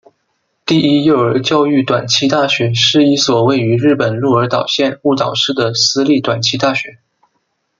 [0.65, 6.97] 第一幼儿教育短期大学是一所位于日本鹿儿岛县雾岛市的私立短期大学。